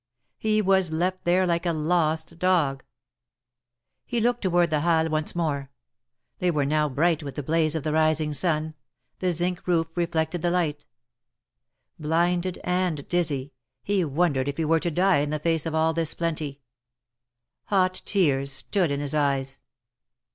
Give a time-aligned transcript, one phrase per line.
[0.39, 2.83] He was left there like a lost dog.
[4.03, 5.69] He looked toward the Halles once more;
[6.39, 8.73] they were now bright with the blaze of the rising sun—
[9.19, 10.87] the zinc roof re flected the light.
[11.99, 13.53] Blinded and dizzy,
[13.83, 16.61] he wondered if he were to die in the face of all this plenty.
[17.65, 19.61] Hot tears stood in his eyes.